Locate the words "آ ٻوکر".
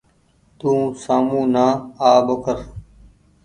2.09-2.57